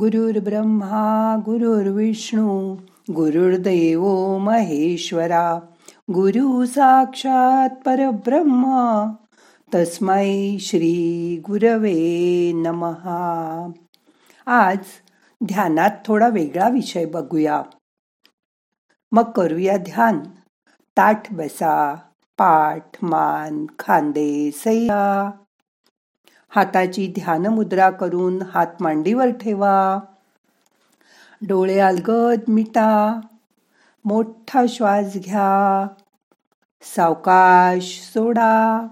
[0.00, 2.74] गुरुर्ब्रह्मा गुरुर्विष्णू
[3.14, 5.58] गुरुर्देव महेश्वरा
[6.14, 9.12] गुरु साक्षात परब्रह्मा
[9.74, 13.70] तस्मै श्री गुरवे नमहा
[14.46, 14.78] आज
[15.48, 17.62] ध्यानात थोडा वेगळा विषय बघूया.
[19.12, 20.20] मग करूया ध्यान.
[20.96, 21.94] ताठ बसा
[22.38, 25.30] पाठ मान खांदे सैया
[26.56, 29.98] हाताची ध्यान मुद्रा करून हात मांडीवर ठेवा.
[31.48, 33.20] डोळे अलगद मिटा.
[34.04, 35.86] मोठा श्वास घ्या.
[36.82, 38.86] सावकाश सोडा.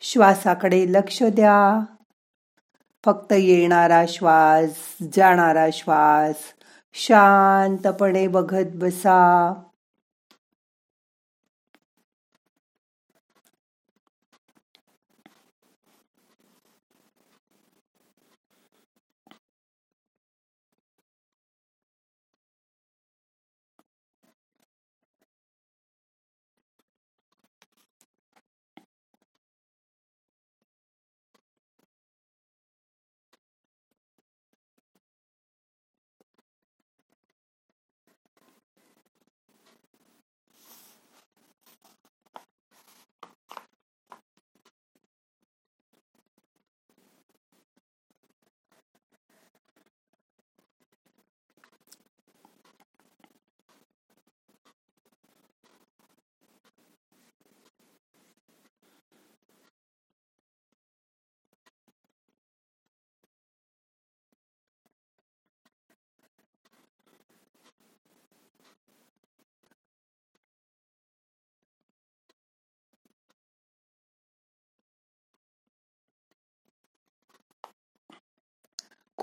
[0.00, 1.84] श्वासाकडे लक्ष द्या.
[3.04, 6.36] फक्त येणारा श्वास जाणारा श्वास
[6.92, 9.52] शांतपणे बघत बसा.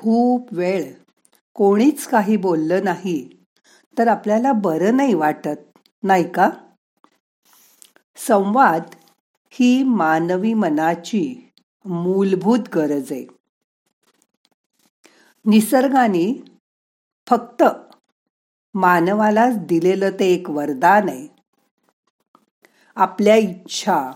[0.08, 0.94] खूप वेळ.
[1.54, 3.30] कोणीच काही बोललं नाही.
[4.00, 6.50] तर आपल्याला बरं नाही वाटत नाही का?
[8.16, 8.82] संवाद
[9.52, 11.52] ही मानवी मनाची
[11.86, 13.26] मूलभूत गरज आहे.
[15.46, 16.44] निसर्गाने
[17.30, 17.64] फक्त
[18.74, 21.28] मानवालाच दिलेलं ते एक वरदान आहे.
[22.96, 24.12] आपल्या इच्छा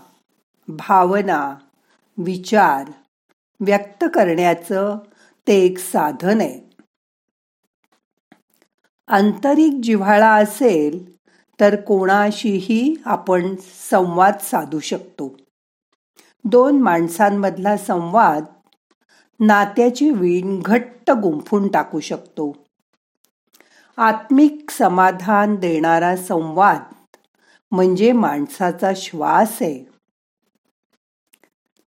[0.68, 1.54] भावना
[2.18, 2.90] विचार
[3.60, 4.98] व्यक्त करण्याचं
[5.48, 6.70] ते एक साधन आहे.
[9.06, 11.16] आंतरिक जिव्हाळा असेल
[11.60, 13.54] तर कोणाशीही आपण
[13.90, 15.36] संवाद साधू शकतो.
[16.44, 18.44] दोन माणसांमधला संवाद
[19.40, 22.52] नात्याची वीण घट्ट गुंफून टाकू शकतो.
[23.96, 26.82] आत्मिक समाधान देणारा संवाद
[27.70, 29.84] म्हणजे माणसाचा श्वास आहे.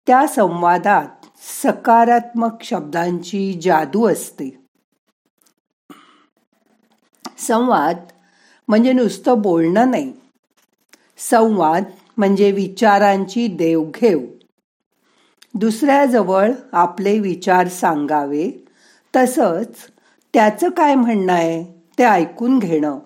[0.07, 1.14] त्या संवादात
[1.47, 4.57] सकारात्मक शब्दांची जादू असते.
[7.37, 7.97] संवाद
[8.67, 10.13] म्हणजे नुसतं बोलणं नाही.
[11.17, 11.83] संवाद
[12.17, 14.19] म्हणजे विचारांची देवघेव.
[15.53, 18.65] दुसऱ्याजवळ आपले विचार सांगावे
[19.15, 19.75] तसंच
[20.33, 22.99] त्याचं काय म्हणणं आहे ते ऐकून घेणं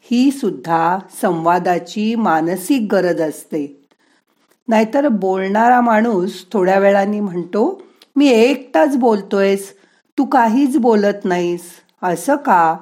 [0.00, 3.81] ही सुद्धा संवादाची मानसिक गरज असते.
[4.72, 7.82] नाहीतर बोलणारा माणूस थोड्या वेळाने म्हणतो
[8.16, 9.76] मी एकटाच बोलतोयस
[10.18, 11.70] तू काहीच बोलत नाहीस
[12.02, 12.76] असं का?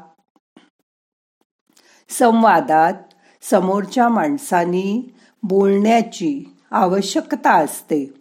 [2.09, 2.93] संवादात
[3.43, 8.15] समोरच्या माणसानी बोलण्याची आवश्यकता असते.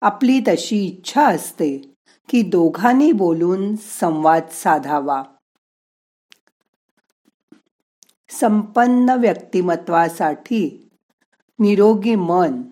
[0.00, 1.94] आपली तशी इच्छा असते
[2.28, 5.22] की दोघांनी बोलून संवाद साधावा.
[8.30, 10.90] संपन्न व्यक्तिमत्वासाठी
[11.58, 12.62] निरोगी मन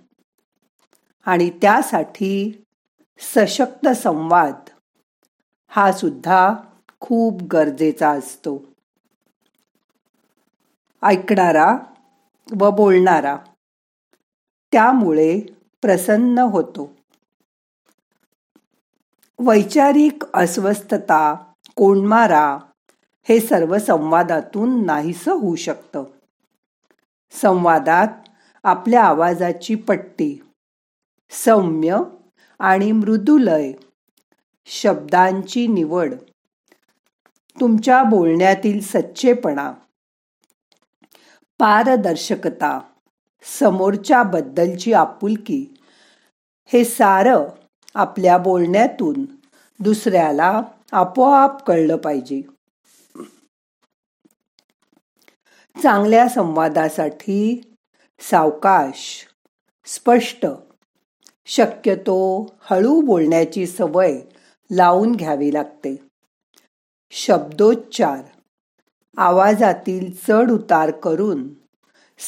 [1.27, 2.65] आणि त्यासाठी
[3.19, 4.55] सशक्त संवाद
[5.69, 6.55] हा सुद्धा
[7.01, 8.65] खूप गरजेचा असतो.
[11.03, 11.77] ऐकणारा
[12.59, 13.37] व बोलणारा
[14.73, 15.41] त्यामुळे
[15.83, 16.91] प्रसन्न होतो.
[19.39, 21.35] वैचारिक अस्वस्थता
[21.77, 22.59] कोंडमारा
[23.29, 26.05] हे सर्व संवादातून नाहीस होऊ शकतं.
[27.33, 28.09] संवादात
[28.65, 30.43] आपल्या आवाजाची पट्टी
[31.33, 31.99] सौम्य
[32.59, 33.73] आणि मृदुलय
[34.67, 36.15] शब्दांची निवड.
[37.61, 39.73] तुमच्या बोलण्यातील सच्चेपणा.
[41.59, 42.81] पारदर्शकता.
[43.43, 45.75] समोरच्या बद्दलची आपुलकी.
[46.67, 47.45] हे सारं
[47.95, 49.25] आपल्या बोलण्यातून
[49.81, 50.63] दुसऱ्याला
[50.93, 52.43] आपोआप कळलं पाहिजे.
[55.83, 57.75] चांगल्या संवादासाठी
[58.21, 59.27] सावकाश
[59.87, 60.47] स्पष्ट
[61.47, 64.21] शक्यतो हळू बोलण्याची सवय
[64.71, 65.97] लावून घ्यावी लागते.
[67.11, 68.23] शब्दोच्चार.
[69.17, 71.49] आवाजातील चढ उतार करून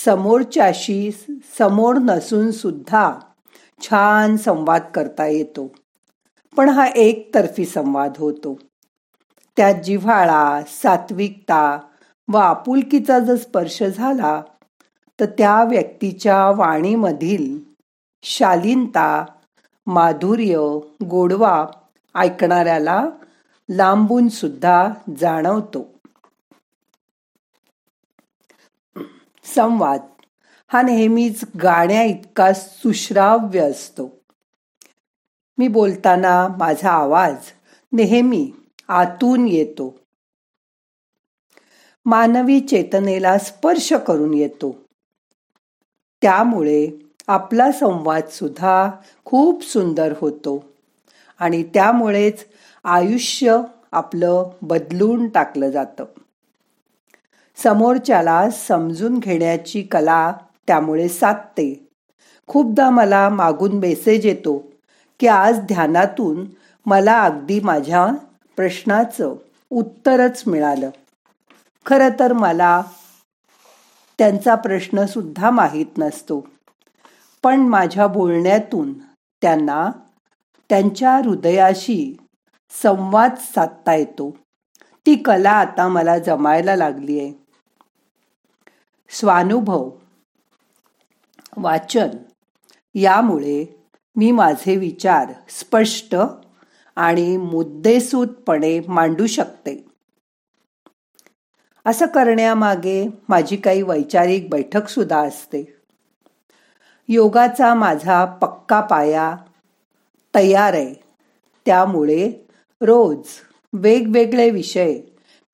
[0.05, 1.11] समोरच्याशी
[1.59, 3.19] समोर नसून सुद्धा
[3.81, 5.73] छान संवाद करता येतो.
[6.57, 8.59] पण हा एकतर्फी संवाद होतो.
[9.57, 11.81] त्यात जिव्हाळा सात्विकता
[12.33, 14.43] व आपुलकीचा जर स्पर्श झाला
[15.21, 17.74] तर त्या व्यक्तीच्या वाणीमधील
[18.25, 19.25] शालीनता
[19.87, 20.57] माधुर्य
[21.07, 21.67] गोडवा
[22.15, 23.09] ऐकणाऱ्याला
[23.69, 24.89] लांबून सुद्धा
[25.19, 25.93] जाणवतो.
[29.45, 30.01] संवाद.
[30.69, 34.11] हा नेहमीच गाण्या इतका सुश्राव्य असतो.
[35.59, 37.37] मी बोलताना माझा आवाज
[37.93, 38.53] नेहमी
[38.89, 40.01] आतून येतो.
[42.07, 44.77] मानवी चेतनेला स्पर्श करून येतो.
[46.23, 48.91] त्यामुळे आपला संवादसुद्धा
[49.25, 50.65] खूप सुंदर होतो.
[51.39, 52.47] आणि त्यामुळेच
[52.85, 53.61] आयुष्य
[53.93, 56.05] आपलं बदलून टाकलं जातं.
[57.57, 60.33] समोरच्याला समजून घेण्याची कला
[60.67, 61.89] त्यामुळे साधते.
[62.47, 64.65] खूपदा मला मागून मेसेज येतो
[65.21, 66.45] की आज ध्यानातून
[66.87, 68.07] मला अगदी माझ्या
[68.57, 69.35] प्रश्नाचं
[69.71, 70.91] उत्तरच मिळालं.
[71.87, 72.83] खरं तर मला
[74.19, 76.47] त्यांचा प्रश्नसुद्धा माहीत नसतो.
[77.45, 78.99] पण माझ्या बोलण्यातून
[79.43, 79.91] त्यांना
[80.69, 82.17] त्यांच्या हृदयाशी
[82.83, 84.37] संवाद साधता येतो.
[85.07, 87.33] ती कला आता मला जमायला लागली आहे.
[89.09, 89.91] स्वानुभव
[91.57, 92.09] वाचन
[92.95, 93.87] यामुळे
[94.17, 96.17] मी माझे विचार स्पष्ट
[96.97, 99.85] आणि मुद्देसूदपणे मांडू शकते.
[101.87, 105.74] असं करण्यामागे माझी काही वैचारिक बैठक सुद्धा असते.
[107.09, 109.37] योगाचा माझा पक्का पाया
[110.35, 110.95] तयार आहे.
[111.67, 112.47] त्यामुळे
[112.81, 113.27] रोज
[113.73, 115.01] वेगवेगळे विषय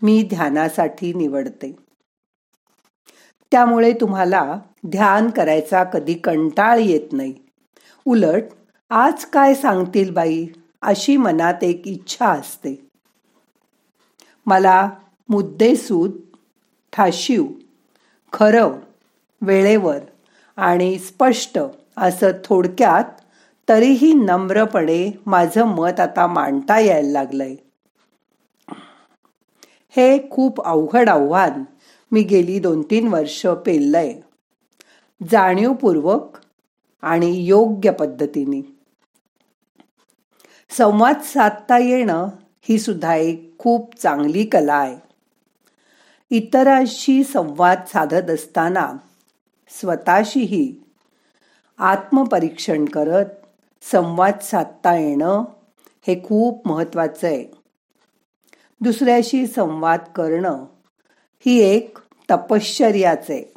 [0.02, 1.76] मी ध्यानासाठी निवडते.
[3.52, 7.34] त्यामुळे तुम्हाला ध्यान करायचा कधी कंटाळ येत नाही.
[8.04, 8.42] उलट
[8.90, 10.46] आज काय सांगतील बाई?
[10.82, 12.86] अशी मनात एक इच्छा असते.
[14.46, 14.90] मला
[15.28, 16.10] मुद्देसूद
[16.92, 17.46] ठाशीव
[18.32, 18.72] खरं
[19.42, 19.98] वेळेवर
[20.60, 21.58] आणि स्पष्ट
[21.96, 23.04] असं थोडक्यात
[23.68, 27.56] तरीही नम्रपणे माझं मत आता मांडता यायला लागलंय.
[29.90, 31.64] हे खूप अवघड आव्हान
[32.12, 34.20] मी गेली दोन तीन वर्ष पेललंय.
[35.30, 36.36] जाणीवपूर्वक
[37.02, 38.76] आणि योग्य पद्धतीने.
[40.70, 42.28] संवाद साधता येणं
[42.62, 44.96] ही सुद्धा एक खूप चांगली कला आहे.
[46.30, 48.92] इतरांशी संवाद साधत असताना
[49.70, 50.84] स्वतःशीही.
[51.78, 53.26] आत्मपरीक्षण करत
[53.82, 55.44] संवाद साधता येणं
[56.06, 57.44] हे खूप महत्वाचं आहे.
[58.80, 60.64] दुसऱ्याशी संवाद करणं
[61.46, 61.98] ही एक
[62.30, 63.54] तपश्चर्याच आहे.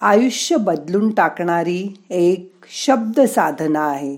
[0.00, 4.16] आयुष्य बदलून टाकणारी एक शब्द साधना आहे.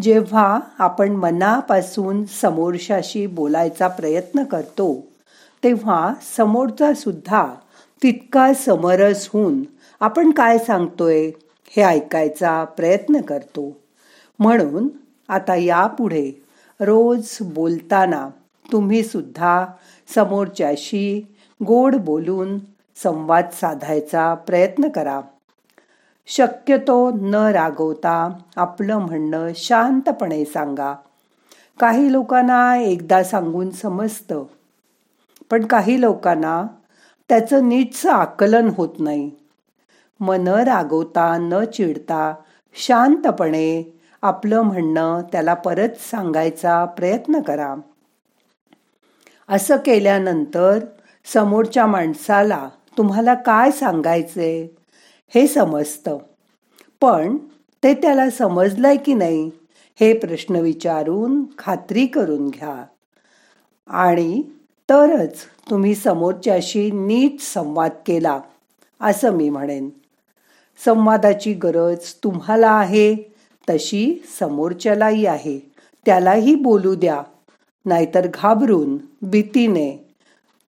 [0.00, 5.13] जेव्हा आपण मनापासून समोरशाशी बोलायचा प्रयत्न करतो
[5.64, 7.46] तेव्हा समोरचा सुद्धा
[8.02, 9.62] तितका समरस होऊन
[10.00, 11.30] आपण काय सांगतोय
[11.76, 13.76] हे ऐकायचा प्रयत्न करतो.
[14.38, 14.88] म्हणून
[15.28, 16.44] आता यापुढे
[16.80, 18.28] रोज बोलताना
[18.72, 19.66] तुम्ही सुद्धा
[20.14, 21.26] समोरच्याशी
[21.66, 22.58] गोड बोलून
[22.96, 25.20] संवाद साधायचा प्रयत्न करा.
[26.26, 30.94] शक्यतो न रागवता आपलं म्हणणं शांतपणे सांगा.
[31.80, 34.44] काही लोकांना एकदा सांगून समजतं.
[35.54, 36.66] पण काही लोकांना
[37.28, 39.30] त्याचं नीटचं आकलन होत नाही.
[40.20, 42.34] मन रागवता न चिडता
[42.74, 47.74] शांतपणे आपलं म्हणणं त्याला परत सांगायचा प्रयत्न करा.
[49.48, 50.78] असं केल्यानंतर
[51.34, 52.68] समोरच्या माणसाला
[52.98, 54.76] तुम्हाला काय सांगायचे
[55.34, 56.18] हे समजतं.
[57.00, 57.36] पण
[57.82, 59.50] ते त्याला समजलंय की नाही
[60.00, 62.84] हे प्रश्न विचारून खात्री करून घ्या.
[63.86, 64.42] आणि
[64.90, 65.36] तरच
[65.70, 68.40] तुम्ही समोरच्याशी नीट संवाद केला
[69.00, 69.90] असं मी म्हणेन.
[70.84, 73.14] संवादाची गरज तुम्हाला आहे
[73.70, 75.58] तशी समोरच्यालाही आहे.
[76.06, 77.22] त्यालाही बोलू द्या
[77.84, 80.16] नाहीतर घाबरून भीतीने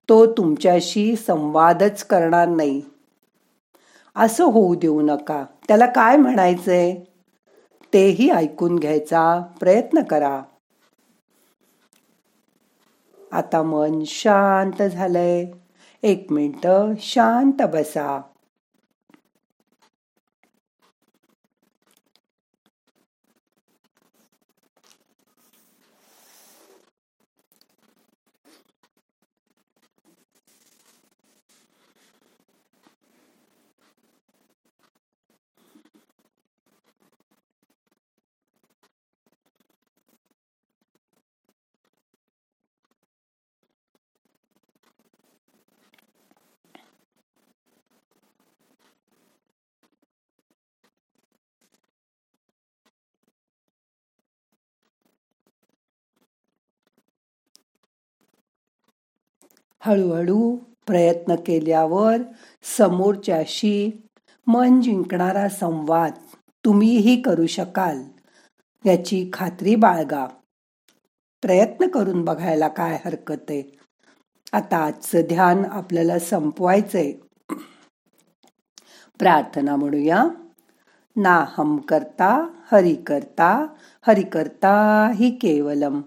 [0.09, 2.81] तो तुमच्याशी संवादच करणार नाही.
[4.15, 5.45] असं होऊ देऊ नका.
[5.67, 6.95] त्याला काय म्हणायचंय?
[7.93, 10.41] तेही ऐकून घ्यायचा प्रयत्न करा.
[13.31, 15.45] आता मन शांत झालंय.
[16.03, 18.21] एक मिनटं शांत बसा.
[59.79, 60.55] हळूहळू
[60.87, 62.15] प्रयत्न केल्यावर
[62.77, 64.03] समोरच्याशी
[64.47, 66.11] मन जिंकणारा संवाद
[66.65, 68.01] तुम्हीही करू शकाल
[68.85, 70.25] याची खात्री बाळगा.
[71.41, 73.79] प्रयत्न करून बघायला काय हरकत आहे
[74.53, 77.11] आता आजचं ध्यान आपल्याला संपवायचंय.
[79.19, 80.25] प्रार्थना म्हणूया.
[81.15, 83.67] ना हम करता हरि करता
[84.07, 86.01] हरि करता ही केवलम.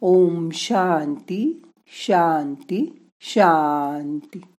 [0.00, 3.03] ओम शांती शांती.
[3.24, 4.53] शांती.